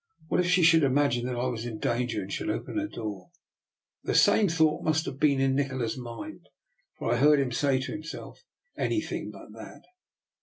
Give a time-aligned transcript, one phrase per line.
[0.29, 3.29] What if she should imagine that I was in danger and should open her door?
[4.03, 6.47] The same thought must have been in Nikola's mind,
[6.97, 8.41] for I heard him say to himself
[8.85, 9.83] —"Anything but that."